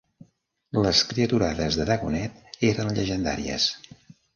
Les 0.85 1.01
criaturades 1.11 1.79
de 1.83 1.87
Dagonet 1.93 2.59
eren 2.75 2.95
llegendàries. 3.01 3.73